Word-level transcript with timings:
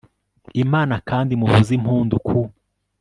imana, 0.63 0.95
kandi 1.09 1.31
muvuze 1.39 1.71
impundu 1.77 2.15
ku 2.27 2.39